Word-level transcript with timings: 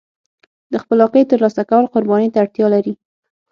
د 0.71 0.73
خپلواکۍ 0.83 1.23
ترلاسه 1.31 1.63
کول 1.69 1.85
قربانۍ 1.93 2.29
ته 2.33 2.37
اړتیا 2.43 2.67
لري. 2.75 2.93